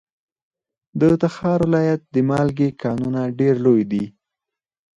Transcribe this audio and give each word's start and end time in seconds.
د 0.99 1.01
تخار 1.21 1.59
ولایت 1.67 2.01
د 2.13 2.15
مالګې 2.29 2.69
کانونه 2.83 3.21
ډیر 3.39 3.55
لوی 3.65 3.81
دي. 3.91 4.05